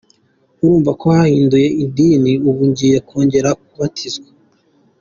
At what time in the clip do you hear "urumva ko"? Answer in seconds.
0.63-1.05